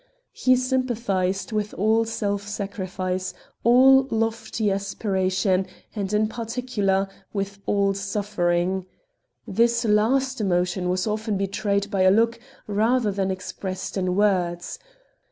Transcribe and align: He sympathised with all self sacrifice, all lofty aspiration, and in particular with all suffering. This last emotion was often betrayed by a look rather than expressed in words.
He 0.31 0.55
sympathised 0.55 1.51
with 1.51 1.75
all 1.75 2.05
self 2.05 2.47
sacrifice, 2.47 3.35
all 3.63 4.07
lofty 4.09 4.71
aspiration, 4.71 5.67
and 5.95 6.11
in 6.11 6.27
particular 6.27 7.07
with 7.33 7.59
all 7.67 7.93
suffering. 7.93 8.87
This 9.47 9.85
last 9.85 10.41
emotion 10.41 10.89
was 10.89 11.05
often 11.05 11.37
betrayed 11.37 11.91
by 11.91 12.01
a 12.01 12.09
look 12.09 12.39
rather 12.65 13.11
than 13.11 13.29
expressed 13.29 13.95
in 13.95 14.15
words. 14.15 14.79